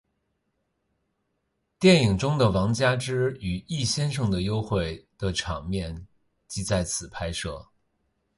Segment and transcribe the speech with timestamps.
[1.77, 6.07] 电影中王佳芝与易先生的幽会的场面
[6.47, 7.63] 即在此拍摄。